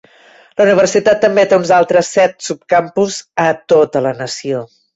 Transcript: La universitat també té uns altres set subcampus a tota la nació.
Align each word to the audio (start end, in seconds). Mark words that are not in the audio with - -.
La 0.61 0.65
universitat 0.67 1.19
també 1.25 1.43
té 1.51 1.59
uns 1.59 1.73
altres 1.77 2.09
set 2.17 2.35
subcampus 2.47 3.21
a 3.47 3.49
tota 3.75 4.05
la 4.11 4.19
nació. 4.27 4.67